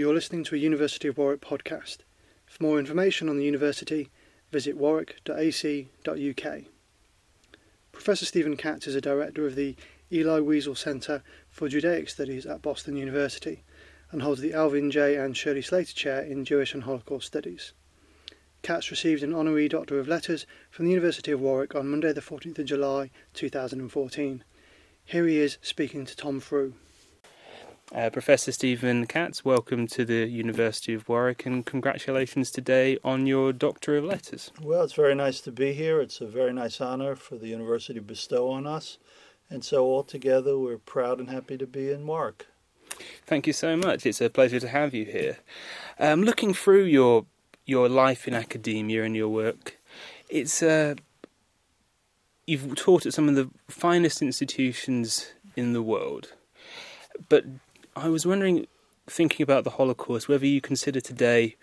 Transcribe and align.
You're 0.00 0.14
listening 0.14 0.44
to 0.44 0.54
a 0.54 0.58
University 0.58 1.08
of 1.08 1.18
Warwick 1.18 1.42
podcast. 1.42 1.98
For 2.46 2.62
more 2.62 2.78
information 2.78 3.28
on 3.28 3.36
the 3.36 3.44
university, 3.44 4.08
visit 4.50 4.78
warwick.ac.uk. 4.78 6.62
Professor 7.92 8.24
Steven 8.24 8.56
Katz 8.56 8.86
is 8.86 8.94
a 8.94 9.02
director 9.02 9.46
of 9.46 9.56
the 9.56 9.76
Elie 10.10 10.40
Wiesel 10.40 10.74
Centre 10.74 11.22
for 11.50 11.68
Judaic 11.68 12.08
Studies 12.08 12.46
at 12.46 12.62
Boston 12.62 12.96
University 12.96 13.62
and 14.10 14.22
holds 14.22 14.40
the 14.40 14.54
Alvin 14.54 14.90
J. 14.90 15.16
and 15.16 15.36
Shirley 15.36 15.60
Slater 15.60 15.92
Chair 15.92 16.22
in 16.22 16.46
Jewish 16.46 16.72
and 16.72 16.84
Holocaust 16.84 17.26
Studies. 17.26 17.72
Katz 18.62 18.90
received 18.90 19.22
an 19.22 19.34
honorary 19.34 19.68
Doctor 19.68 19.98
of 19.98 20.08
Letters 20.08 20.46
from 20.70 20.86
the 20.86 20.92
University 20.92 21.30
of 21.30 21.42
Warwick 21.42 21.74
on 21.74 21.90
Monday, 21.90 22.14
the 22.14 22.22
14th 22.22 22.58
of 22.58 22.64
July 22.64 23.10
2014. 23.34 24.44
Here 25.04 25.26
he 25.26 25.36
is 25.36 25.58
speaking 25.60 26.06
to 26.06 26.16
Tom 26.16 26.40
Frew. 26.40 26.72
Uh, 27.92 28.08
Professor 28.08 28.52
Steven 28.52 29.04
Katz, 29.04 29.44
welcome 29.44 29.88
to 29.88 30.04
the 30.04 30.24
University 30.26 30.94
of 30.94 31.08
Warwick 31.08 31.44
and 31.44 31.66
congratulations 31.66 32.52
today 32.52 32.98
on 33.02 33.26
your 33.26 33.52
Doctor 33.52 33.96
of 33.96 34.04
Letters. 34.04 34.52
Well, 34.62 34.84
it's 34.84 34.92
very 34.92 35.16
nice 35.16 35.40
to 35.40 35.50
be 35.50 35.72
here. 35.72 36.00
It's 36.00 36.20
a 36.20 36.26
very 36.28 36.52
nice 36.52 36.80
honor 36.80 37.16
for 37.16 37.36
the 37.36 37.48
university 37.48 37.94
to 37.94 38.00
bestow 38.00 38.48
on 38.48 38.64
us. 38.64 38.98
And 39.48 39.64
so, 39.64 39.84
altogether, 39.92 40.56
we're 40.56 40.78
proud 40.78 41.18
and 41.18 41.30
happy 41.30 41.58
to 41.58 41.66
be 41.66 41.90
in 41.90 42.06
Warwick. 42.06 42.46
Thank 43.26 43.48
you 43.48 43.52
so 43.52 43.76
much. 43.76 44.06
It's 44.06 44.20
a 44.20 44.30
pleasure 44.30 44.60
to 44.60 44.68
have 44.68 44.94
you 44.94 45.06
here. 45.06 45.38
Um, 45.98 46.22
looking 46.22 46.54
through 46.54 46.84
your 46.84 47.26
your 47.66 47.88
life 47.88 48.28
in 48.28 48.34
academia 48.34 49.02
and 49.02 49.16
your 49.16 49.28
work, 49.28 49.78
it's 50.28 50.62
uh, 50.62 50.94
you've 52.46 52.76
taught 52.76 53.04
at 53.04 53.14
some 53.14 53.28
of 53.28 53.34
the 53.34 53.50
finest 53.66 54.22
institutions 54.22 55.32
in 55.56 55.72
the 55.72 55.82
world. 55.82 56.34
But 57.28 57.44
I 58.00 58.08
was 58.08 58.24
wondering, 58.24 58.66
thinking 59.06 59.44
about 59.44 59.64
the 59.64 59.70
Holocaust, 59.70 60.26
whether 60.26 60.46
you 60.46 60.62
consider 60.62 61.00
today 61.00 61.56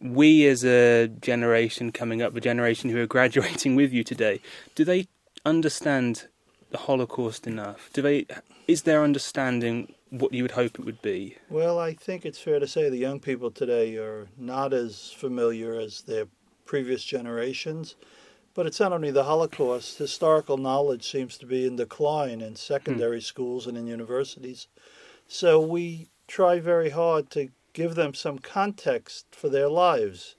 we 0.00 0.46
as 0.46 0.64
a 0.64 1.08
generation 1.08 1.92
coming 1.92 2.22
up, 2.22 2.32
the 2.32 2.40
generation 2.40 2.88
who 2.88 3.00
are 3.00 3.06
graduating 3.18 3.76
with 3.76 3.92
you 3.92 4.02
today, 4.02 4.40
do 4.74 4.84
they 4.84 5.08
understand 5.44 6.26
the 6.70 6.78
Holocaust 6.78 7.46
enough? 7.46 7.90
Do 7.92 8.00
they? 8.00 8.26
Is 8.66 8.82
their 8.82 9.04
understanding 9.04 9.92
what 10.08 10.32
you 10.32 10.42
would 10.42 10.52
hope 10.52 10.78
it 10.78 10.86
would 10.86 11.02
be? 11.02 11.36
Well, 11.50 11.78
I 11.78 11.92
think 11.92 12.24
it's 12.24 12.38
fair 12.38 12.58
to 12.58 12.66
say 12.66 12.88
the 12.88 12.96
young 12.96 13.20
people 13.20 13.50
today 13.50 13.96
are 13.96 14.28
not 14.38 14.72
as 14.72 15.12
familiar 15.14 15.78
as 15.78 16.02
their 16.02 16.28
previous 16.64 17.04
generations. 17.04 17.94
But 18.54 18.66
it's 18.66 18.78
not 18.78 18.92
only 18.92 19.10
the 19.10 19.24
Holocaust. 19.24 19.98
Historical 19.98 20.56
knowledge 20.56 21.10
seems 21.10 21.36
to 21.38 21.46
be 21.46 21.66
in 21.66 21.74
decline 21.74 22.40
in 22.40 22.54
secondary 22.54 23.18
mm. 23.18 23.24
schools 23.24 23.66
and 23.66 23.76
in 23.76 23.88
universities. 23.88 24.68
So 25.28 25.60
we 25.60 26.08
try 26.26 26.60
very 26.60 26.90
hard 26.90 27.30
to 27.30 27.50
give 27.72 27.94
them 27.94 28.14
some 28.14 28.38
context 28.38 29.26
for 29.32 29.48
their 29.48 29.68
lives. 29.68 30.36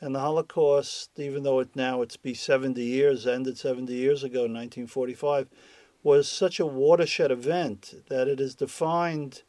And 0.00 0.14
the 0.14 0.20
Holocaust, 0.20 1.10
even 1.16 1.42
though 1.42 1.60
it 1.60 1.74
now 1.74 2.02
it's 2.02 2.18
be 2.18 2.34
70 2.34 2.82
years, 2.82 3.26
ended 3.26 3.56
70 3.56 3.92
years 3.92 4.22
ago, 4.22 4.40
1945, 4.40 5.48
was 6.02 6.28
such 6.28 6.60
a 6.60 6.66
watershed 6.66 7.30
event 7.30 7.94
that 8.08 8.28
it 8.28 8.38
has 8.38 8.54
defined 8.54 9.42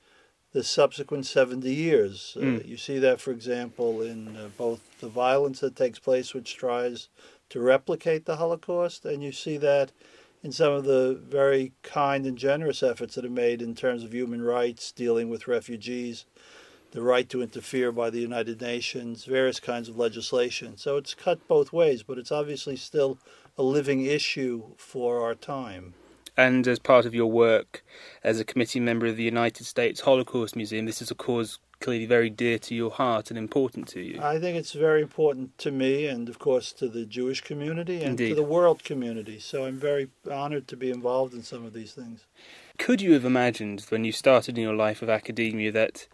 the 0.53 0.63
subsequent 0.63 1.25
70 1.25 1.71
years. 1.71 2.35
Mm. 2.39 2.41
Uh, 2.41 2.61
hmm. 2.61 2.67
you 2.67 2.77
see 2.77 2.97
that, 2.99 3.19
for 3.19 3.31
example, 3.31 4.01
in 4.01 4.35
uh, 4.37 4.49
both 4.57 4.99
the 5.01 5.09
violence 5.09 5.59
that 5.59 5.75
takes 5.75 5.99
place, 5.99 6.33
which 6.33 6.55
tries 6.55 7.09
to 7.49 7.59
replicate 7.59 8.25
the 8.25 8.37
Holocaust, 8.37 9.05
and 9.05 9.21
you 9.21 9.31
see 9.31 9.57
that 9.57 9.91
in 10.47 10.53
some 10.53 10.71
of 10.71 10.85
the 10.85 11.19
very 11.27 11.73
kind 11.83 12.25
and 12.25 12.37
generous 12.37 12.81
efforts 12.81 13.15
that 13.15 13.25
are 13.25 13.29
made 13.29 13.61
in 13.61 13.75
terms 13.75 14.01
of 14.01 14.13
human 14.13 14.41
rights, 14.41 14.93
dealing 14.93 15.27
with 15.27 15.45
refugees, 15.45 16.23
the 16.91 17.01
right 17.01 17.27
to 17.27 17.41
interfere 17.41 17.91
by 17.91 18.09
the 18.09 18.21
United 18.21 18.61
Nations, 18.61 19.25
various 19.25 19.59
kinds 19.59 19.89
of 19.89 19.97
legislation. 19.97 20.77
So 20.77 20.95
it's 20.95 21.13
cut 21.13 21.45
both 21.49 21.73
ways, 21.73 22.01
but 22.01 22.17
it's 22.17 22.31
obviously 22.31 22.77
still 22.77 23.17
a 23.57 23.61
living 23.61 24.05
issue 24.05 24.63
for 24.77 25.19
our 25.21 25.35
time. 25.35 25.95
And 26.37 26.65
as 26.65 26.79
part 26.79 27.05
of 27.05 27.13
your 27.13 27.29
work 27.29 27.83
as 28.23 28.39
a 28.39 28.45
committee 28.45 28.79
member 28.79 29.07
of 29.07 29.17
the 29.17 29.23
United 29.23 29.65
States 29.65 29.99
Holocaust 29.99 30.55
Museum, 30.55 30.85
this 30.85 31.01
is 31.01 31.11
a 31.11 31.15
cause 31.15 31.59
clearly 31.79 32.05
very 32.05 32.29
dear 32.29 32.57
to 32.59 32.75
your 32.75 32.91
heart 32.91 33.29
and 33.29 33.37
important 33.37 33.87
to 33.89 34.01
you. 34.01 34.21
I 34.21 34.39
think 34.39 34.57
it's 34.57 34.73
very 34.73 35.01
important 35.01 35.57
to 35.59 35.71
me 35.71 36.07
and, 36.07 36.27
of 36.29 36.39
course, 36.39 36.71
to 36.73 36.87
the 36.87 37.05
Jewish 37.05 37.41
community 37.41 37.97
and 37.97 38.11
Indeed. 38.11 38.29
to 38.29 38.35
the 38.35 38.43
world 38.43 38.83
community. 38.83 39.39
So 39.39 39.65
I'm 39.65 39.77
very 39.77 40.09
honored 40.29 40.67
to 40.69 40.77
be 40.77 40.89
involved 40.89 41.33
in 41.33 41.43
some 41.43 41.65
of 41.65 41.73
these 41.73 41.93
things. 41.93 42.25
Could 42.77 43.01
you 43.01 43.13
have 43.13 43.25
imagined 43.25 43.85
when 43.89 44.05
you 44.05 44.11
started 44.11 44.57
in 44.57 44.63
your 44.63 44.75
life 44.75 45.01
of 45.01 45.09
academia 45.09 45.71
that 45.71 46.07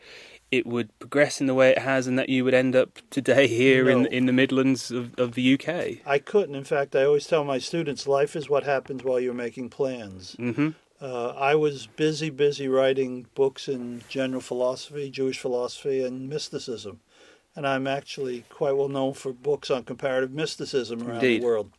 it 0.53 0.67
would 0.67 0.97
progress 0.99 1.41
in 1.41 1.47
the 1.47 1.53
way 1.53 1.71
it 1.71 1.79
has 1.79 2.05
and 2.05 2.17
that 2.19 2.29
you 2.29 2.45
would 2.45 2.53
end 2.53 2.75
up 2.75 2.99
today 3.09 3.47
here 3.47 3.85
no. 3.85 3.91
in 3.91 4.05
in 4.05 4.25
the 4.27 4.31
Midlands 4.31 4.91
of, 4.91 5.17
of 5.17 5.33
the 5.33 5.55
UK? 5.55 6.05
I 6.05 6.19
couldn't. 6.19 6.55
In 6.55 6.63
fact, 6.63 6.95
I 6.95 7.03
always 7.05 7.25
tell 7.25 7.43
my 7.43 7.57
students 7.57 8.07
life 8.07 8.35
is 8.35 8.49
what 8.49 8.63
happens 8.63 9.03
while 9.03 9.19
you're 9.19 9.33
making 9.33 9.71
plans. 9.71 10.35
Mm-hmm. 10.37 10.69
Uh, 11.03 11.33
I 11.37 11.55
was 11.55 11.85
busy, 11.85 12.29
busy 12.29 12.69
writing 12.69 13.27
books 13.35 13.67
in 13.67 14.03
general 14.07 14.39
philosophy, 14.39 15.09
Jewish 15.09 15.37
philosophy, 15.37 16.01
and 16.01 16.29
mysticism. 16.29 17.01
And 17.57 17.67
I'm 17.67 17.87
actually 17.87 18.45
quite 18.49 18.77
well 18.77 18.87
known 18.87 19.13
for 19.13 19.33
books 19.33 19.69
on 19.69 19.83
comparative 19.83 20.31
mysticism 20.31 21.03
around 21.03 21.15
Indeed. 21.15 21.41
the 21.41 21.45
world. 21.45 21.71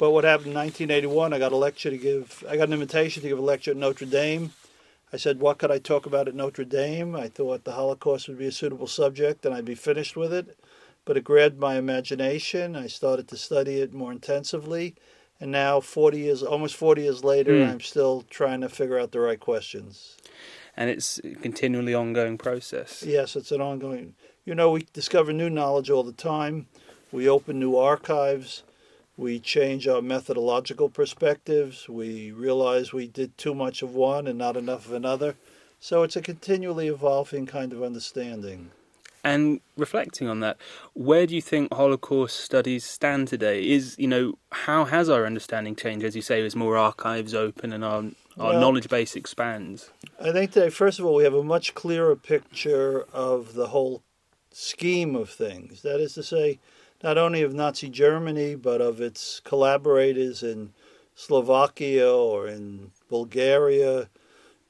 But 0.00 0.10
what 0.10 0.24
happened 0.24 0.48
in 0.48 0.54
1981, 0.54 1.32
I 1.32 1.38
got 1.38 1.52
a 1.52 1.56
lecture 1.56 1.90
to 1.90 1.96
give, 1.96 2.42
I 2.48 2.56
got 2.56 2.66
an 2.66 2.74
invitation 2.74 3.22
to 3.22 3.28
give 3.28 3.38
a 3.38 3.42
lecture 3.42 3.70
at 3.70 3.76
Notre 3.76 4.06
Dame. 4.06 4.52
I 5.12 5.18
said, 5.18 5.38
What 5.38 5.58
could 5.58 5.70
I 5.70 5.78
talk 5.78 6.04
about 6.04 6.26
at 6.26 6.34
Notre 6.34 6.64
Dame? 6.64 7.14
I 7.14 7.28
thought 7.28 7.62
the 7.62 7.72
Holocaust 7.72 8.26
would 8.26 8.38
be 8.38 8.48
a 8.48 8.52
suitable 8.52 8.88
subject 8.88 9.46
and 9.46 9.54
I'd 9.54 9.64
be 9.64 9.76
finished 9.76 10.16
with 10.16 10.32
it. 10.32 10.58
But 11.04 11.16
it 11.16 11.22
grabbed 11.22 11.60
my 11.60 11.76
imagination. 11.76 12.74
I 12.74 12.88
started 12.88 13.28
to 13.28 13.36
study 13.36 13.80
it 13.80 13.94
more 13.94 14.10
intensively 14.10 14.96
and 15.40 15.50
now 15.52 15.80
40 15.80 16.18
years 16.18 16.42
almost 16.42 16.76
40 16.76 17.02
years 17.02 17.24
later 17.24 17.52
mm. 17.52 17.70
i'm 17.70 17.80
still 17.80 18.24
trying 18.30 18.60
to 18.60 18.68
figure 18.68 18.98
out 18.98 19.12
the 19.12 19.20
right 19.20 19.40
questions. 19.40 20.16
And 20.76 20.90
it's 20.90 21.18
a 21.24 21.34
continually 21.34 21.92
ongoing 21.92 22.38
process. 22.38 23.02
Yes 23.02 23.36
it's 23.36 23.52
an 23.52 23.60
ongoing 23.60 24.14
you 24.44 24.54
know 24.54 24.70
we 24.70 24.86
discover 24.92 25.32
new 25.32 25.50
knowledge 25.50 25.90
all 25.90 26.02
the 26.02 26.12
time. 26.12 26.66
We 27.10 27.28
open 27.28 27.58
new 27.58 27.76
archives. 27.76 28.62
We 29.16 29.40
change 29.40 29.88
our 29.88 30.00
methodological 30.00 30.90
perspectives. 30.90 31.88
We 31.88 32.30
realize 32.30 32.92
we 32.92 33.08
did 33.08 33.36
too 33.36 33.54
much 33.54 33.82
of 33.82 33.94
one 33.94 34.28
and 34.28 34.38
not 34.38 34.56
enough 34.56 34.86
of 34.86 34.92
another. 34.92 35.34
So 35.80 36.02
it's 36.04 36.14
a 36.14 36.22
continually 36.22 36.86
evolving 36.86 37.46
kind 37.46 37.72
of 37.72 37.82
understanding 37.82 38.70
and 39.24 39.60
reflecting 39.76 40.28
on 40.28 40.40
that, 40.40 40.56
where 40.94 41.26
do 41.26 41.34
you 41.34 41.42
think 41.42 41.72
Holocaust 41.72 42.40
studies 42.40 42.84
stand 42.84 43.28
today? 43.28 43.68
Is 43.68 43.96
you 43.98 44.08
know 44.08 44.38
how 44.50 44.84
has 44.84 45.08
our 45.08 45.26
understanding 45.26 45.76
changed, 45.76 46.04
as 46.04 46.16
you 46.16 46.22
say, 46.22 46.44
as 46.44 46.56
more 46.56 46.76
archives 46.76 47.34
open 47.34 47.72
and 47.72 47.84
our 47.84 48.04
our 48.38 48.52
well, 48.52 48.60
knowledge 48.60 48.88
base 48.88 49.16
expands? 49.16 49.90
I 50.20 50.32
think 50.32 50.52
today, 50.52 50.70
first 50.70 50.98
of 50.98 51.04
all, 51.04 51.14
we 51.14 51.24
have 51.24 51.34
a 51.34 51.42
much 51.42 51.74
clearer 51.74 52.16
picture 52.16 53.04
of 53.12 53.54
the 53.54 53.68
whole 53.68 54.02
scheme 54.50 55.14
of 55.16 55.30
things. 55.30 55.82
That 55.82 56.00
is 56.00 56.14
to 56.14 56.22
say, 56.22 56.58
not 57.02 57.18
only 57.18 57.42
of 57.42 57.54
Nazi 57.54 57.88
Germany, 57.88 58.54
but 58.54 58.80
of 58.80 59.00
its 59.00 59.40
collaborators 59.40 60.42
in 60.42 60.72
Slovakia 61.14 62.12
or 62.12 62.46
in 62.46 62.92
Bulgaria, 63.08 64.08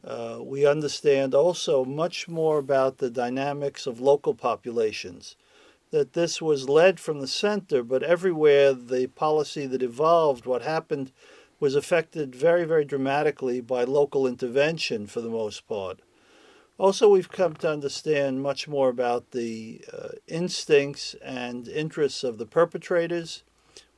uh, 0.05 0.39
we 0.41 0.67
understand 0.67 1.35
also 1.35 1.85
much 1.85 2.29
more 2.29 2.59
about 2.59 2.99
the 2.99 3.11
dynamics 3.11 3.87
of 3.87 4.01
local 4.01 4.35
populations. 4.35 5.37
That 5.91 6.13
this 6.13 6.43
was 6.43 6.69
led 6.69 7.01
from 7.01 7.21
the 7.21 7.27
center, 7.27 7.83
but 7.83 8.03
everywhere 8.03 8.75
the 8.75 9.07
policy 9.09 9.67
that 9.67 9.83
evolved, 9.83 10.45
what 10.47 10.63
happened, 10.63 11.13
was 11.61 11.75
affected 11.75 12.35
very, 12.35 12.65
very 12.65 12.85
dramatically 12.85 13.61
by 13.61 13.85
local 13.85 14.27
intervention 14.27 15.07
for 15.07 15.21
the 15.21 15.31
most 15.31 15.67
part. 15.67 16.01
Also, 16.79 17.09
we've 17.09 17.31
come 17.31 17.55
to 17.55 17.71
understand 17.71 18.41
much 18.41 18.69
more 18.69 18.89
about 18.89 19.33
the 19.33 19.85
uh, 19.93 20.11
instincts 20.29 21.17
and 21.25 21.67
interests 21.67 22.23
of 22.23 22.39
the 22.39 22.47
perpetrators, 22.47 23.43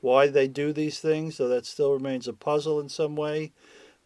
why 0.01 0.29
they 0.29 0.49
do 0.49 0.73
these 0.73 0.99
things, 0.99 1.37
though 1.37 1.49
that 1.49 1.67
still 1.67 1.93
remains 1.93 2.27
a 2.27 2.33
puzzle 2.33 2.81
in 2.81 2.89
some 2.89 3.17
way. 3.17 3.53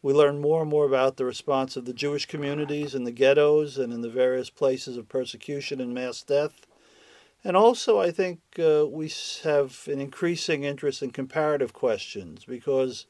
We 0.05 0.13
learn 0.13 0.43
more 0.43 0.61
and 0.61 0.71
more 0.71 0.85
about 0.85 1.17
the 1.17 1.25
response 1.25 1.79
of 1.79 1.87
the 1.87 1.95
Jewish 1.95 2.27
communities 2.27 2.95
in 2.95 3.05
the 3.05 3.11
ghettos 3.11 3.79
and 3.79 3.91
in 3.91 4.03
the 4.03 4.11
various 4.11 4.51
places 4.51 4.99
of 4.99 5.09
persecution 5.09 5.81
and 5.81 5.95
mass 5.95 6.21
death. 6.21 6.67
And 7.43 7.57
also, 7.57 7.99
I 7.99 8.11
think 8.11 8.41
uh, 8.59 8.85
we 8.87 9.11
have 9.45 9.89
an 9.91 10.03
increasing 10.03 10.63
interest 10.63 11.03
in 11.03 11.11
comparative 11.11 11.73
questions 11.73 12.45
because 12.45 13.07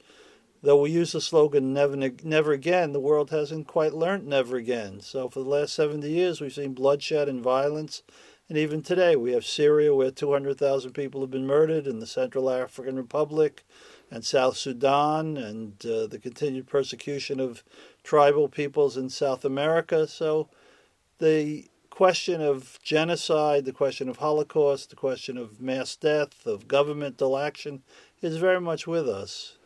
though 0.63 0.81
we 0.81 0.93
use 0.93 1.11
the 1.11 1.21
slogan 1.21 1.75
never, 1.75 1.97
never 1.97 2.53
again, 2.53 2.93
the 2.93 3.01
world 3.01 3.31
hasn't 3.31 3.67
quite 3.67 3.93
learned 3.93 4.29
never 4.29 4.55
again. 4.55 5.01
So, 5.01 5.29
for 5.29 5.41
the 5.41 5.51
last 5.51 5.75
70 5.75 6.09
years, 6.09 6.41
we've 6.41 6.53
seen 6.53 6.75
bloodshed 6.75 7.29
and 7.29 7.43
violence. 7.43 8.05
And 8.49 8.57
even 8.57 8.83
today, 8.83 9.17
we 9.17 9.33
have 9.33 9.45
Syria 9.45 9.93
where 9.93 10.13
200,000 10.13 10.93
people 10.93 11.23
have 11.23 11.31
been 11.33 11.45
murdered, 11.45 11.89
in 11.89 11.99
the 11.99 12.07
Central 12.07 12.49
African 12.49 12.95
Republic, 12.95 13.65
and 14.15 14.25
South 14.25 14.57
Sudan 14.57 15.37
and 15.37 15.85
uh, 15.85 16.07
the 16.07 16.21
continued 16.21 16.69
persecution 16.69 17.41
of 17.41 17.65
tribal 18.05 18.49
peoples 18.49 18.97
in 18.97 19.11
South 19.11 19.45
America. 19.45 20.07
So 20.07 20.49
the 21.19 21.67
question 21.91 22.41
of 22.41 22.79
genocide, 22.81 23.65
the 23.65 23.73
question 23.73 24.09
of 24.09 24.19
Holocaust, 24.19 24.91
the 24.91 24.97
question 24.97 25.37
of 25.37 25.61
mass 25.61 25.97
death, 25.97 26.47
of 26.47 26.69
governmental 26.69 27.37
action 27.37 27.83
is 28.23 28.37
very 28.37 28.61
much 28.61 28.87
with 28.87 29.09
us. 29.09 29.57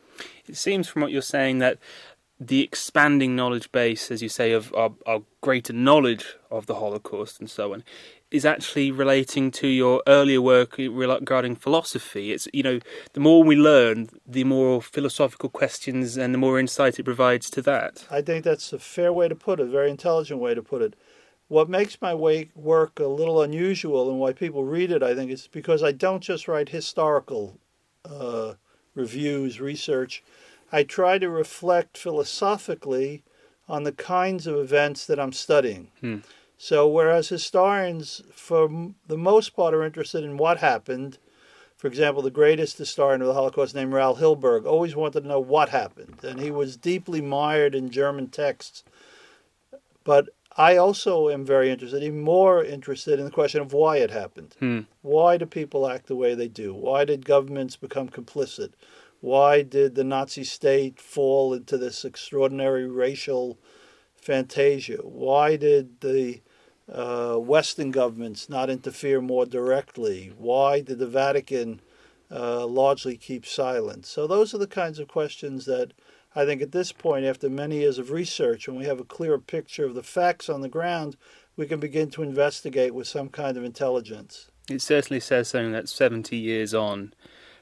It 0.46 0.56
seems 0.56 0.88
from 0.88 1.02
what 1.02 1.12
you're 1.12 1.20
saying 1.20 1.58
that 1.58 1.76
the 2.40 2.62
expanding 2.62 3.36
knowledge 3.36 3.70
base, 3.70 4.10
as 4.10 4.22
you 4.22 4.30
say, 4.30 4.52
of 4.52 4.72
our, 4.74 4.92
our, 5.04 5.22
greater 5.40 5.72
knowledge 5.72 6.36
of 6.50 6.66
the 6.66 6.76
Holocaust 6.76 7.38
and 7.38 7.50
so 7.50 7.74
on, 7.74 7.84
is 8.30 8.44
actually 8.44 8.90
relating 8.90 9.50
to 9.50 9.66
your 9.66 10.02
earlier 10.06 10.40
work 10.40 10.76
regarding 10.78 11.56
philosophy. 11.56 12.32
It's 12.32 12.46
you 12.52 12.62
know, 12.62 12.80
the 13.14 13.20
more 13.20 13.42
we 13.42 13.56
learn, 13.56 14.10
the 14.26 14.44
more 14.44 14.82
philosophical 14.82 15.48
questions 15.48 16.16
and 16.16 16.34
the 16.34 16.38
more 16.38 16.58
insight 16.58 16.98
it 16.98 17.04
provides 17.04 17.48
to 17.50 17.62
that. 17.62 18.06
I 18.10 18.20
think 18.20 18.44
that's 18.44 18.72
a 18.72 18.78
fair 18.78 19.12
way 19.12 19.28
to 19.28 19.34
put 19.34 19.60
it, 19.60 19.68
a 19.68 19.70
very 19.70 19.90
intelligent 19.90 20.40
way 20.40 20.54
to 20.54 20.62
put 20.62 20.82
it. 20.82 20.94
What 21.48 21.70
makes 21.70 22.02
my 22.02 22.14
work 22.14 23.00
a 23.00 23.06
little 23.06 23.40
unusual 23.40 24.10
and 24.10 24.20
why 24.20 24.34
people 24.34 24.64
read 24.64 24.90
it, 24.90 25.02
I 25.02 25.14
think, 25.14 25.30
is 25.30 25.48
because 25.50 25.82
I 25.82 25.92
don't 25.92 26.22
just 26.22 26.46
write 26.46 26.68
historical 26.68 27.58
uh, 28.04 28.54
reviews, 28.94 29.58
research. 29.58 30.22
I 30.70 30.82
try 30.82 31.16
to 31.18 31.30
reflect 31.30 31.96
philosophically 31.96 33.22
on 33.66 33.84
the 33.84 33.92
kinds 33.92 34.46
of 34.46 34.56
events 34.56 35.06
that 35.06 35.18
I'm 35.18 35.32
studying. 35.32 35.88
Hmm. 36.00 36.18
So, 36.58 36.88
whereas 36.88 37.28
historians, 37.28 38.20
for 38.32 38.68
the 39.06 39.16
most 39.16 39.54
part, 39.54 39.74
are 39.74 39.84
interested 39.84 40.24
in 40.24 40.36
what 40.36 40.58
happened, 40.58 41.18
for 41.76 41.86
example, 41.86 42.20
the 42.20 42.32
greatest 42.32 42.76
historian 42.76 43.20
of 43.20 43.28
the 43.28 43.34
Holocaust, 43.34 43.76
named 43.76 43.92
Raoul 43.92 44.16
Hilberg, 44.16 44.66
always 44.66 44.96
wanted 44.96 45.22
to 45.22 45.28
know 45.28 45.38
what 45.38 45.68
happened, 45.68 46.18
and 46.24 46.40
he 46.40 46.50
was 46.50 46.76
deeply 46.76 47.20
mired 47.20 47.76
in 47.76 47.90
German 47.90 48.26
texts. 48.26 48.82
But 50.02 50.30
I 50.56 50.76
also 50.76 51.28
am 51.28 51.44
very 51.44 51.70
interested, 51.70 52.02
even 52.02 52.20
more 52.20 52.64
interested 52.64 53.20
in 53.20 53.24
the 53.24 53.30
question 53.30 53.60
of 53.60 53.72
why 53.72 53.98
it 53.98 54.10
happened. 54.10 54.56
Hmm. 54.58 54.80
Why 55.02 55.36
do 55.36 55.46
people 55.46 55.86
act 55.86 56.08
the 56.08 56.16
way 56.16 56.34
they 56.34 56.48
do? 56.48 56.74
Why 56.74 57.04
did 57.04 57.24
governments 57.24 57.76
become 57.76 58.08
complicit? 58.08 58.72
Why 59.20 59.62
did 59.62 59.94
the 59.94 60.02
Nazi 60.02 60.42
state 60.42 61.00
fall 61.00 61.54
into 61.54 61.78
this 61.78 62.04
extraordinary 62.04 62.88
racial 62.88 63.58
fantasia? 64.16 64.98
Why 65.02 65.54
did 65.54 66.00
the 66.00 66.40
uh, 66.92 67.36
Western 67.36 67.90
governments 67.90 68.48
not 68.48 68.70
interfere 68.70 69.20
more 69.20 69.46
directly? 69.46 70.32
Why 70.36 70.80
did 70.80 70.98
the 70.98 71.06
Vatican 71.06 71.80
uh, 72.30 72.66
largely 72.66 73.16
keep 73.16 73.46
silent? 73.46 74.06
So, 74.06 74.26
those 74.26 74.54
are 74.54 74.58
the 74.58 74.66
kinds 74.66 74.98
of 74.98 75.08
questions 75.08 75.64
that 75.66 75.92
I 76.34 76.44
think 76.44 76.62
at 76.62 76.72
this 76.72 76.92
point, 76.92 77.24
after 77.24 77.48
many 77.48 77.78
years 77.78 77.98
of 77.98 78.10
research, 78.10 78.68
when 78.68 78.76
we 78.76 78.84
have 78.84 79.00
a 79.00 79.04
clearer 79.04 79.38
picture 79.38 79.84
of 79.84 79.94
the 79.94 80.02
facts 80.02 80.48
on 80.48 80.60
the 80.60 80.68
ground, 80.68 81.16
we 81.56 81.66
can 81.66 81.80
begin 81.80 82.10
to 82.10 82.22
investigate 82.22 82.94
with 82.94 83.08
some 83.08 83.28
kind 83.28 83.56
of 83.56 83.64
intelligence. 83.64 84.50
It 84.70 84.82
certainly 84.82 85.20
says 85.20 85.48
something 85.48 85.72
that 85.72 85.88
70 85.88 86.36
years 86.36 86.74
on 86.74 87.14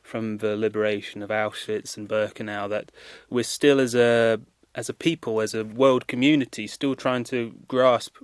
from 0.02 0.38
the 0.38 0.56
liberation 0.56 1.22
of 1.22 1.30
Auschwitz 1.30 1.96
and 1.96 2.08
Birkenau 2.08 2.68
that 2.68 2.92
we're 3.30 3.44
still 3.44 3.80
as 3.80 3.94
a 3.94 4.40
as 4.74 4.90
a 4.90 4.94
people, 4.94 5.40
as 5.40 5.54
a 5.54 5.64
world 5.64 6.06
community, 6.06 6.66
still 6.66 6.94
trying 6.94 7.24
to 7.24 7.54
grasp 7.66 8.16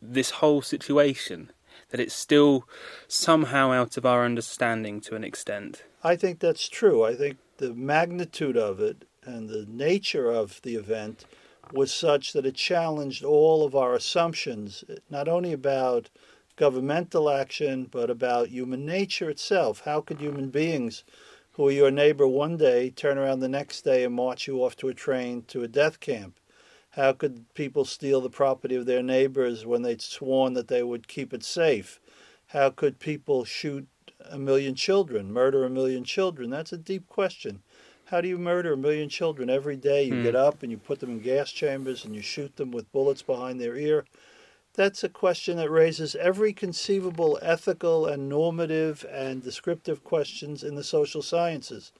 this 0.00 0.30
whole 0.30 0.62
situation. 0.62 1.50
That 1.90 2.00
it's 2.00 2.14
still 2.14 2.68
somehow 3.08 3.72
out 3.72 3.96
of 3.96 4.06
our 4.06 4.24
understanding 4.24 5.00
to 5.02 5.16
an 5.16 5.24
extent. 5.24 5.84
I 6.04 6.14
think 6.16 6.38
that's 6.38 6.68
true. 6.68 7.04
I 7.04 7.14
think 7.16 7.38
the 7.58 7.74
magnitude 7.74 8.56
of 8.56 8.80
it 8.80 9.04
and 9.24 9.48
the 9.48 9.66
nature 9.68 10.30
of 10.30 10.60
the 10.62 10.76
event 10.76 11.24
was 11.72 11.92
such 11.92 12.32
that 12.32 12.46
it 12.46 12.54
challenged 12.54 13.24
all 13.24 13.64
of 13.64 13.74
our 13.74 13.94
assumptions, 13.94 14.84
not 15.08 15.28
only 15.28 15.52
about 15.52 16.10
governmental 16.56 17.30
action, 17.30 17.86
but 17.90 18.10
about 18.10 18.48
human 18.48 18.84
nature 18.86 19.30
itself. 19.30 19.82
How 19.84 20.00
could 20.00 20.20
human 20.20 20.50
beings 20.50 21.04
who 21.52 21.68
are 21.68 21.72
your 21.72 21.90
neighbor 21.90 22.26
one 22.26 22.56
day 22.56 22.90
turn 22.90 23.18
around 23.18 23.40
the 23.40 23.48
next 23.48 23.82
day 23.82 24.04
and 24.04 24.14
march 24.14 24.46
you 24.46 24.64
off 24.64 24.76
to 24.76 24.88
a 24.88 24.94
train 24.94 25.42
to 25.48 25.62
a 25.62 25.68
death 25.68 26.00
camp? 26.00 26.39
How 26.90 27.12
could 27.12 27.52
people 27.54 27.84
steal 27.84 28.20
the 28.20 28.30
property 28.30 28.74
of 28.74 28.86
their 28.86 29.02
neighbors 29.02 29.64
when 29.64 29.82
they'd 29.82 30.02
sworn 30.02 30.54
that 30.54 30.68
they 30.68 30.82
would 30.82 31.08
keep 31.08 31.32
it 31.32 31.44
safe? 31.44 32.00
How 32.48 32.70
could 32.70 32.98
people 32.98 33.44
shoot 33.44 33.86
a 34.28 34.38
million 34.38 34.74
children, 34.74 35.32
murder 35.32 35.64
a 35.64 35.70
million 35.70 36.04
children? 36.04 36.50
That's 36.50 36.72
a 36.72 36.78
deep 36.78 37.08
question. 37.08 37.62
How 38.06 38.20
do 38.20 38.28
you 38.28 38.38
murder 38.38 38.72
a 38.72 38.76
million 38.76 39.08
children 39.08 39.48
every 39.48 39.76
day? 39.76 40.02
You 40.02 40.14
mm. 40.14 40.22
get 40.24 40.34
up 40.34 40.62
and 40.62 40.72
you 40.72 40.78
put 40.78 40.98
them 40.98 41.10
in 41.10 41.20
gas 41.20 41.52
chambers 41.52 42.04
and 42.04 42.14
you 42.14 42.22
shoot 42.22 42.56
them 42.56 42.72
with 42.72 42.90
bullets 42.90 43.22
behind 43.22 43.60
their 43.60 43.76
ear 43.76 44.04
that's 44.74 45.02
a 45.02 45.08
question 45.08 45.56
that 45.56 45.70
raises 45.70 46.14
every 46.14 46.52
conceivable 46.52 47.38
ethical 47.42 48.06
and 48.06 48.28
normative 48.28 49.04
and 49.10 49.42
descriptive 49.42 50.04
questions 50.04 50.62
in 50.62 50.74
the 50.76 50.84
social 50.84 51.22
sciences, 51.22 51.92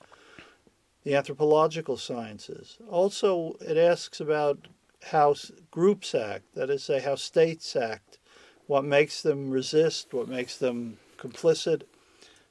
the 1.05 1.15
anthropological 1.15 1.97
sciences. 1.97 2.79
Also, 2.89 3.57
it 3.61 3.77
asks 3.77 4.21
about 4.21 4.69
how 5.05 5.35
groups 5.71 6.15
act, 6.15 6.55
that 6.55 6.71
is, 6.71 6.85
say, 6.85 7.01
how 7.01 7.15
states 7.15 7.75
act, 7.75 8.19
what 8.67 8.85
makes 8.85 9.23
them 9.23 9.51
resist, 9.51 10.13
what 10.13 10.29
makes 10.29 10.57
them 10.57 10.99
complicit. 11.19 11.83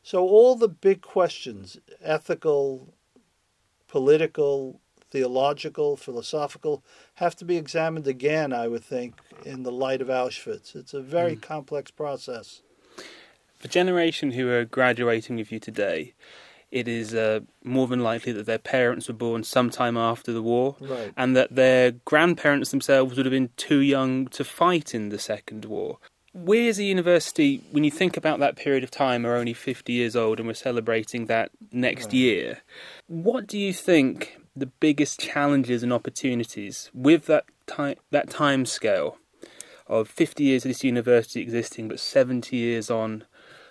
So, 0.03 0.27
all 0.27 0.55
the 0.55 0.67
big 0.67 1.01
questions 1.01 1.77
ethical, 2.01 2.93
political, 3.87 4.79
theological, 5.11 5.97
philosophical, 5.97 6.83
have 7.15 7.35
to 7.37 7.45
be 7.45 7.57
examined 7.57 8.07
again, 8.07 8.53
I 8.53 8.67
would 8.67 8.83
think, 8.83 9.15
in 9.45 9.63
the 9.63 9.71
light 9.71 10.01
of 10.01 10.07
Auschwitz. 10.07 10.75
It's 10.75 10.93
a 10.93 11.01
very 11.01 11.35
mm. 11.35 11.41
complex 11.41 11.91
process. 11.91 12.61
The 13.61 13.67
generation 13.67 14.31
who 14.31 14.49
are 14.49 14.65
graduating 14.65 15.35
with 15.35 15.51
you 15.51 15.59
today, 15.59 16.13
it 16.71 16.87
is 16.87 17.15
uh, 17.15 17.39
more 17.63 17.87
than 17.87 18.01
likely 18.01 18.31
that 18.33 18.45
their 18.45 18.59
parents 18.59 19.07
were 19.07 19.13
born 19.13 19.43
sometime 19.43 19.97
after 19.97 20.31
the 20.31 20.41
war, 20.41 20.75
right. 20.79 21.13
and 21.17 21.35
that 21.35 21.55
their 21.55 21.91
grandparents 21.91 22.71
themselves 22.71 23.17
would 23.17 23.25
have 23.25 23.31
been 23.31 23.49
too 23.57 23.79
young 23.79 24.27
to 24.27 24.43
fight 24.43 24.93
in 24.93 25.09
the 25.09 25.19
Second 25.19 25.65
War. 25.65 25.97
We 26.33 26.69
as 26.69 26.77
a 26.77 26.83
university, 26.83 27.63
when 27.71 27.83
you 27.83 27.89
think 27.89 28.15
about 28.15 28.39
that 28.39 28.55
period 28.55 28.83
of 28.83 28.91
time, 28.91 29.25
are 29.25 29.35
only 29.35 29.53
50 29.53 29.91
years 29.91 30.15
old 30.15 30.39
and 30.39 30.47
we're 30.47 30.53
celebrating 30.53 31.25
that 31.25 31.49
next 31.71 32.05
right. 32.05 32.13
year. 32.13 32.61
What 33.07 33.47
do 33.47 33.57
you 33.57 33.73
think 33.73 34.37
the 34.55 34.67
biggest 34.67 35.19
challenges 35.19 35.81
and 35.81 35.91
opportunities 35.91 36.91
with 36.93 37.25
that 37.25 37.45
time 37.65 37.95
that 38.11 38.29
time 38.29 38.65
scale 38.65 39.17
of 39.87 40.07
50 40.07 40.43
years 40.43 40.65
of 40.65 40.69
this 40.69 40.83
university 40.83 41.41
existing, 41.41 41.87
but 41.87 41.99
70 41.99 42.55
years 42.55 42.91
on 42.91 43.23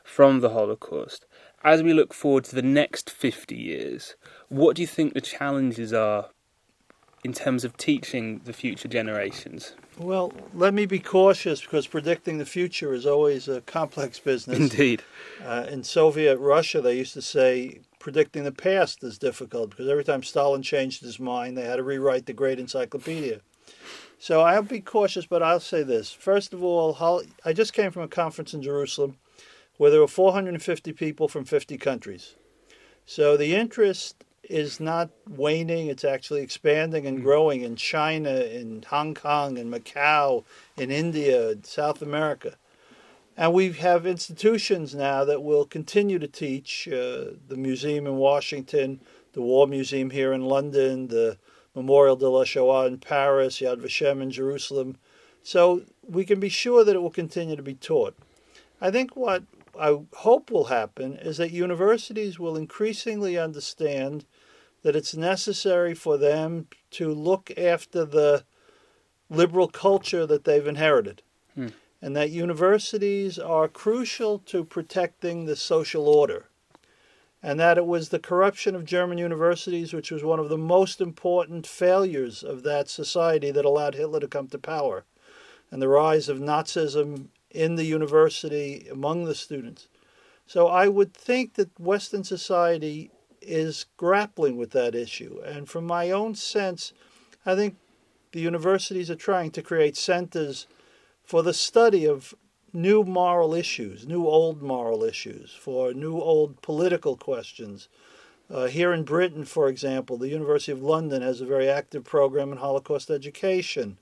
from 0.09 0.41
the 0.41 0.51
Holocaust. 0.51 1.27
As 1.63 1.83
we 1.83 1.93
look 1.93 2.15
forward 2.15 2.45
to 2.45 2.55
the 2.55 2.63
next 2.63 3.11
50 3.11 3.55
years, 3.55 4.17
what 4.49 4.77
do 4.77 4.83
you 4.83 4.89
think 4.89 5.13
the 5.13 5.21
challenges 5.21 5.93
are 5.93 6.31
in 7.25 7.33
terms 7.33 7.63
of 7.63 7.77
teaching 7.77 8.41
the 8.45 8.53
future 8.53 8.89
generations? 8.89 9.75
Well, 9.99 10.33
let 10.55 10.73
me 10.73 10.87
be 10.87 10.99
cautious 10.99 11.61
because 11.61 11.87
predicting 11.87 12.39
the 12.39 12.47
future 12.47 12.95
is 12.95 13.05
always 13.05 13.49
a 13.49 13.61
complex 13.63 14.19
business. 14.19 14.59
Indeed. 14.59 15.03
Uh, 15.45 15.67
in 15.69 15.85
Soviet 15.85 16.39
Russia, 16.39 16.81
they 16.81 16.97
used 16.97 17.15
to 17.15 17.23
say 17.23 17.81
predicting 17.99 18.45
the 18.45 18.53
past 18.53 19.03
is 19.05 19.19
difficult 19.19 19.71
because 19.71 19.89
every 19.89 20.05
time 20.05 20.23
Stalin 20.23 20.63
changed 20.63 21.03
his 21.03 21.21
mind, 21.21 21.57
they 21.57 21.65
had 21.65 21.77
to 21.77 21.83
rewrite 21.83 22.27
the 22.27 22.33
great 22.33 22.59
encyclopedia. 22.59 23.41
So 24.19 24.41
I'll 24.41 24.63
be 24.63 24.81
cautious, 24.81 25.27
but 25.27 25.43
I'll 25.43 25.61
say 25.61 25.83
this. 25.83 26.11
First 26.13 26.53
of 26.53 26.65
all, 26.65 27.23
I 27.45 27.53
just 27.53 27.73
came 27.73 27.91
from 27.91 28.03
a 28.03 28.09
conference 28.09 28.55
in 28.55 28.63
Jerusalem 28.63 29.17
where 29.79 29.91
there 29.91 30.01
were 30.01 30.07
450 30.07 30.93
people 30.93 31.29
from 31.29 31.45
50 31.45 31.79
countries. 31.79 32.35
So 33.07 33.37
the 33.37 33.55
interest 33.55 34.25
is 34.43 34.81
not 34.81 35.11
waning, 35.29 35.89
it's 35.89 36.05
actually 36.05 36.43
expanding 36.43 37.07
and 37.07 37.19
hmm. 37.19 37.25
growing 37.25 37.63
in 37.63 37.77
China, 37.77 38.31
in 38.31 38.85
Hong 38.89 39.15
Kong, 39.15 39.57
in 39.57 39.71
Macau, 39.71 40.45
in 40.77 40.91
India, 40.91 41.55
South 41.63 42.03
America. 42.03 42.57
And 43.37 43.53
we 43.53 43.73
have 43.73 44.05
institutions 44.05 44.95
now 44.95 45.25
that 45.25 45.45
will 45.45 45.65
continue 45.65 46.19
to 46.19 46.27
teach 46.27 46.89
uh, 46.89 47.37
the 47.47 47.57
museum 47.57 48.07
in 48.07 48.17
Washington, 48.17 49.01
the 49.33 49.43
War 49.43 49.69
Museum 49.69 50.11
here 50.11 50.33
in 50.33 50.47
London, 50.47 51.07
the 51.07 51.39
Memorial 51.75 52.17
de 52.17 52.29
la 52.29 52.43
Shoah 52.43 52.87
in 52.87 52.99
Paris, 52.99 53.61
Yad 53.61 53.77
Vashem 53.77 54.21
in 54.21 54.33
Jerusalem. 54.33 54.97
So 55.45 55.83
we 56.03 56.25
can 56.25 56.41
be 56.41 56.49
sure 56.49 56.85
that 56.85 56.97
it 56.97 56.99
will 56.99 57.11
continue 57.11 57.55
to 57.55 57.63
be 57.63 57.75
taught. 57.75 58.17
I 58.81 58.91
think 58.91 59.15
what 59.15 59.45
I 59.79 59.99
hope 60.17 60.51
will 60.51 60.65
happen 60.65 61.17
is 61.17 61.37
that 61.37 61.51
universities 61.51 62.39
will 62.39 62.57
increasingly 62.57 63.39
understand 63.39 64.25
that 64.83 64.97
it's 64.97 65.15
necessary 65.15 65.95
for 65.95 66.17
them 66.17 66.69
to 66.93 67.13
look 67.13 67.51
after 67.57 68.05
the 68.05 68.45
liberal 69.29 69.69
culture 69.69 70.27
that 70.27 70.45
they've 70.45 70.67
inherited. 70.67 71.23
Hmm. 71.55 71.69
And 72.01 72.17
that 72.17 72.31
universities 72.31 73.39
are 73.39 73.67
crucial 73.67 74.39
to 74.41 74.65
protecting 74.65 75.47
the 75.47 75.57
social 75.57 76.09
order 76.09 76.47
and 77.43 77.59
that 77.61 77.79
it 77.79 77.87
was 77.87 78.09
the 78.09 78.19
corruption 78.19 78.75
of 78.75 78.85
German 78.85 79.19
universities, 79.19 79.93
which 79.93 80.11
was 80.11 80.25
one 80.25 80.41
of 80.41 80.49
the 80.49 80.59
most 80.59 81.01
important 81.01 81.67
failures 81.67 82.43
of 82.43 82.63
that 82.65 82.89
society 82.89 83.51
that 83.51 83.65
allowed 83.65 83.95
Hitler 83.95 84.21
to 84.21 84.29
come 84.29 84.49
to 84.49 84.59
power, 84.59 85.05
and 85.71 85.81
the 85.81 85.89
rise 85.89 86.29
of 86.29 86.39
Nazism 86.39 87.29
in 87.51 87.77
the 87.77 87.85
university 87.85 88.87
among 88.91 89.25
the 89.25 89.35
students. 89.35 89.89
So 90.47 90.69
I 90.69 90.89
would 90.89 91.15
think 91.15 91.55
that 91.55 91.79
Western 91.79 92.25
society 92.25 93.11
is 93.41 93.87
grappling 93.97 94.57
with 94.57 94.71
that 94.71 94.95
issue. 94.95 95.41
And 95.45 95.69
from 95.69 95.87
my 95.87 96.11
own 96.11 96.35
sense, 96.35 96.93
I 97.45 97.55
think 97.55 97.77
the 98.33 98.41
universities 98.41 99.11
are 99.11 99.17
trying 99.17 99.51
to 99.53 99.63
create 99.63 99.97
centers 99.97 100.67
for 101.25 101.43
the 101.43 101.55
study 101.55 102.07
of 102.07 102.35
new 102.73 103.03
moral 103.03 103.55
issues, 103.55 104.07
new 104.07 104.27
old 104.27 104.63
moral 104.63 105.03
issues, 105.05 105.53
for 105.53 105.93
new 105.93 106.19
old 106.19 106.61
political 106.63 107.17
questions. 107.17 107.89
Uh, 108.51 108.67
here 108.67 108.93
in 108.93 109.05
Britain, 109.05 109.45
for 109.45 109.69
example, 109.69 110.17
the 110.17 110.29
University 110.29 110.73
of 110.73 110.83
London 110.83 111.23
has 111.23 111.41
a 111.41 111.47
very 111.47 111.69
active 111.69 112.05
program 112.05 112.53
in 112.53 112.59
Holocaust 112.59 113.11
education. 113.11 113.99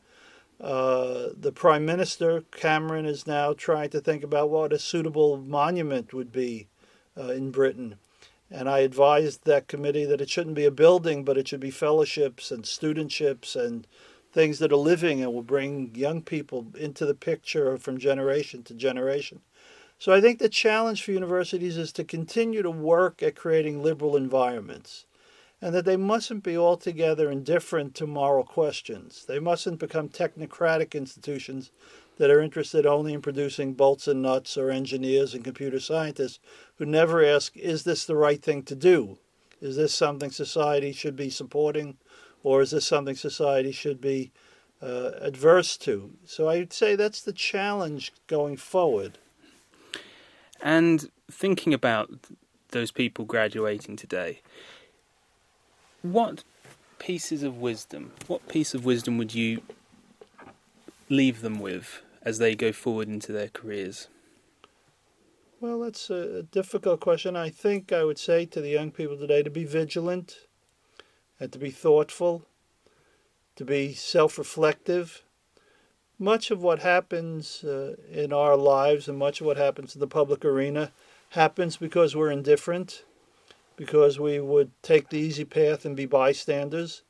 Uh, 0.61 1.29
the 1.39 1.53
Prime 1.53 1.85
Minister, 1.85 2.45
Cameron, 2.51 3.05
is 3.05 3.27
now 3.27 3.53
trying 3.53 3.91
to 3.91 4.01
think 4.01 4.23
about 4.23 4.51
what 4.51 4.73
a 4.73 4.79
suitable 4.79 5.37
monument 5.37 6.15
would 6.15 6.33
be 6.33 6.69
uh, 7.17 7.29
in 7.29 7.51
Britain. 7.51 7.97
And 8.51 8.69
I 8.69 8.79
advised 8.79 9.45
that 9.45 9.69
committee 9.69 10.05
that 10.05 10.21
it 10.21 10.31
shouldn't 10.31 10.57
be 10.57 10.65
a 10.65 10.71
building, 10.71 11.25
but 11.25 11.37
it 11.37 11.49
should 11.49 11.61
be 11.61 11.71
fellowships 11.71 12.51
and 12.51 12.65
studentships 12.65 13.57
and 13.57 13.87
things 14.33 14.59
that 14.61 14.73
are 14.73 14.77
living 14.77 15.23
and 15.23 15.33
will 15.33 15.43
bring 15.43 15.95
young 15.95 16.23
people 16.23 16.69
into 16.79 17.05
the 17.05 17.15
picture 17.15 17.77
from 17.77 17.99
generation 17.99 18.63
to 18.63 18.75
generation. 18.75 19.41
So 19.99 20.13
I 20.13 20.21
think 20.21 20.39
the 20.39 20.49
challenge 20.49 21.03
for 21.03 21.13
universities 21.13 21.77
is 21.77 21.93
to 21.93 22.05
continue 22.05 22.63
to 22.63 22.71
work 22.71 23.23
at 23.23 23.35
creating 23.35 23.83
liberal 23.83 24.17
environments 24.17 25.07
and 25.61 25.75
that 25.75 25.85
they 25.85 25.97
mustn't 25.97 26.43
be 26.43 26.57
altogether 26.57 27.31
indifferent 27.31 27.95
to 27.95 28.07
moral 28.07 28.45
questions. 28.45 29.25
They 29.27 29.39
mustn't 29.39 29.79
become 29.79 30.09
technocratic 30.09 30.95
institutions 30.95 31.71
that 32.19 32.31
are 32.31 32.41
interested 32.41 32.87
only 32.87 33.13
in 33.13 33.23
producing 33.23 33.75
bolts 33.75 34.09
and 34.09 34.23
nuts 34.23 34.57
or 34.57 34.71
engineers 34.71 35.35
and 35.35 35.45
computer 35.45 35.81
scientists 35.81 36.39
who 36.77 36.87
never 36.87 37.25
ask, 37.25 37.57
is 37.57 37.85
this 37.85 38.05
the 38.05 38.17
right 38.17 38.43
thing 38.43 38.63
to 38.65 38.75
do? 38.75 39.19
Is 39.61 39.77
this 39.77 39.95
something 39.95 40.31
society 40.31 40.93
should 40.93 41.17
be 41.17 41.31
supporting? 41.31 41.97
Or 42.43 42.63
is 42.63 42.71
this 42.71 42.87
something 42.87 43.17
society 43.17 43.73
should 43.73 44.01
be 44.01 44.31
uh, 44.81 45.13
adverse 45.21 45.77
to? 45.79 46.13
So 46.25 46.49
I'd 46.49 46.73
say 46.73 46.95
that's 46.95 47.23
the 47.23 47.33
challenge 47.33 48.13
going 48.27 48.57
forward. 48.57 49.19
And 50.63 51.11
thinking 51.31 51.75
about 51.75 52.11
those 52.71 52.91
people 52.91 53.25
graduating 53.25 53.97
today, 53.97 54.41
what 56.13 56.45
pieces 56.99 57.43
of 57.43 57.59
wisdom, 57.59 58.13
what 58.27 58.49
piece 58.49 58.75
of 58.75 58.85
wisdom 58.85 59.19
would 59.19 59.35
you 59.35 59.63
leave 61.09 61.41
them 61.41 61.59
with 61.61 62.03
as 62.23 62.39
they 62.39 62.55
go 62.55 62.73
forward 62.73 63.09
into 63.09 63.33
their 63.33 63.49
careers? 63.49 64.09
Well, 65.61 65.81
that's 65.81 66.11
a 66.11 66.43
difficult 66.43 67.01
question. 67.01 67.35
I 67.35 67.49
think 67.49 67.93
I 67.93 68.05
would 68.05 68.19
say 68.19 68.45
to 68.47 68.61
the 68.61 68.69
young 68.69 68.91
people 68.91 69.17
today 69.17 69.43
to 69.43 69.51
be 69.51 69.65
vigilant 69.65 70.37
and 71.41 71.51
to 71.53 71.59
be 71.59 71.71
thoughtful, 71.71 72.43
to 73.57 73.65
be 73.65 73.95
self 73.95 74.39
reflective. 74.39 75.23
Much 76.19 76.51
of 76.51 76.63
what 76.63 76.81
happens 76.81 77.63
uh, 77.65 77.95
in 78.11 78.33
our 78.33 78.57
lives 78.57 79.09
and 79.09 79.19
much 79.19 79.41
of 79.41 79.47
what 79.47 79.57
happens 79.57 79.95
in 79.95 80.01
the 80.01 80.07
public 80.07 80.45
arena 80.45 80.93
happens 81.31 81.77
because 81.77 82.17
we're 82.17 82.31
indifferent, 82.31 83.05
because 83.77 84.19
we 84.19 84.41
would 84.41 84.71
take 84.83 85.09
the 85.09 85.19
easy 85.19 85.45
path 85.45 85.85
and 85.85 85.95
be 85.95 86.07
bystanders. 86.07 87.03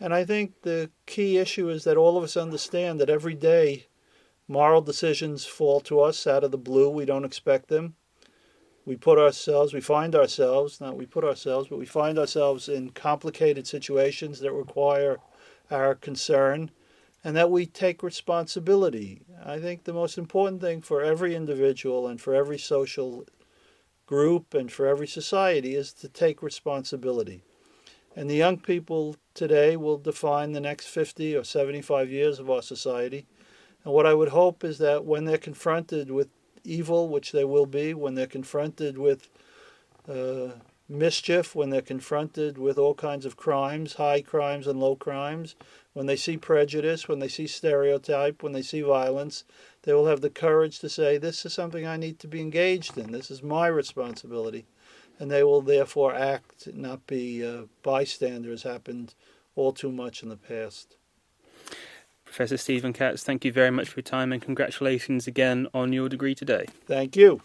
And 0.00 0.12
I 0.12 0.24
think 0.24 0.62
the 0.62 0.90
key 1.06 1.38
issue 1.38 1.68
is 1.68 1.84
that 1.84 1.96
all 1.96 2.16
of 2.16 2.24
us 2.24 2.36
understand 2.36 3.00
that 3.00 3.10
every 3.10 3.34
day 3.34 3.86
moral 4.46 4.80
decisions 4.80 5.44
fall 5.44 5.80
to 5.80 6.00
us 6.00 6.26
out 6.26 6.44
of 6.44 6.50
the 6.50 6.58
blue. 6.58 6.88
We 6.88 7.04
don't 7.04 7.24
expect 7.24 7.68
them. 7.68 7.94
We 8.84 8.96
put 8.96 9.18
ourselves, 9.18 9.74
we 9.74 9.82
find 9.82 10.14
ourselves, 10.14 10.80
not 10.80 10.96
we 10.96 11.04
put 11.04 11.22
ourselves, 11.22 11.68
but 11.68 11.78
we 11.78 11.84
find 11.84 12.18
ourselves 12.18 12.70
in 12.70 12.90
complicated 12.90 13.66
situations 13.66 14.40
that 14.40 14.52
require 14.52 15.18
our 15.70 15.94
concern 15.94 16.70
and 17.22 17.36
that 17.36 17.50
we 17.50 17.66
take 17.66 18.02
responsibility. 18.02 19.20
I 19.44 19.58
think 19.58 19.84
the 19.84 19.92
most 19.92 20.16
important 20.16 20.62
thing 20.62 20.80
for 20.80 21.02
every 21.02 21.34
individual 21.34 22.06
and 22.06 22.18
for 22.18 22.34
every 22.34 22.56
social 22.56 23.26
group 24.08 24.54
and 24.54 24.72
for 24.72 24.86
every 24.86 25.06
society 25.06 25.74
is 25.74 25.92
to 25.92 26.08
take 26.08 26.42
responsibility. 26.42 27.42
And 28.16 28.28
the 28.28 28.34
young 28.34 28.56
people 28.56 29.16
today 29.34 29.76
will 29.76 29.98
define 29.98 30.52
the 30.52 30.60
next 30.60 30.86
50 30.86 31.36
or 31.36 31.44
75 31.44 32.10
years 32.10 32.38
of 32.38 32.48
our 32.50 32.62
society. 32.62 33.26
And 33.84 33.92
what 33.92 34.06
I 34.06 34.14
would 34.14 34.30
hope 34.30 34.64
is 34.64 34.78
that 34.78 35.04
when 35.04 35.26
they're 35.26 35.36
confronted 35.36 36.10
with 36.10 36.28
evil, 36.64 37.08
which 37.08 37.32
they 37.32 37.44
will 37.44 37.66
be, 37.66 37.92
when 37.92 38.14
they're 38.14 38.26
confronted 38.26 38.96
with 38.96 39.28
uh, 40.08 40.52
mischief, 40.88 41.54
when 41.54 41.70
they're 41.70 41.82
confronted 41.82 42.58
with 42.58 42.78
all 42.78 42.94
kinds 42.94 43.26
of 43.26 43.36
crimes, 43.36 43.94
high 43.94 44.22
crimes 44.22 44.66
and 44.66 44.80
low 44.80 44.96
crimes, 44.96 45.54
when 45.92 46.06
they 46.06 46.16
see 46.16 46.36
prejudice, 46.36 47.08
when 47.08 47.18
they 47.18 47.28
see 47.28 47.46
stereotype, 47.46 48.42
when 48.42 48.52
they 48.52 48.62
see 48.62 48.80
violence, 48.80 49.44
they 49.82 49.92
will 49.92 50.06
have 50.06 50.20
the 50.20 50.30
courage 50.30 50.78
to 50.80 50.88
say, 50.88 51.18
This 51.18 51.44
is 51.44 51.52
something 51.52 51.86
I 51.86 51.96
need 51.96 52.18
to 52.20 52.28
be 52.28 52.40
engaged 52.40 52.96
in. 52.96 53.12
This 53.12 53.30
is 53.30 53.42
my 53.42 53.66
responsibility. 53.66 54.66
And 55.18 55.30
they 55.30 55.42
will 55.42 55.62
therefore 55.62 56.14
act, 56.14 56.68
not 56.72 57.06
be 57.06 57.44
uh, 57.44 57.62
bystanders, 57.82 58.62
happened 58.62 59.14
all 59.56 59.72
too 59.72 59.90
much 59.90 60.22
in 60.22 60.28
the 60.28 60.36
past. 60.36 60.96
Professor 62.24 62.56
Steven 62.56 62.92
Katz, 62.92 63.24
thank 63.24 63.44
you 63.44 63.50
very 63.50 63.70
much 63.70 63.88
for 63.88 63.98
your 63.98 64.04
time 64.04 64.32
and 64.32 64.40
congratulations 64.40 65.26
again 65.26 65.66
on 65.74 65.92
your 65.92 66.08
degree 66.08 66.34
today. 66.34 66.66
Thank 66.86 67.16
you. 67.16 67.40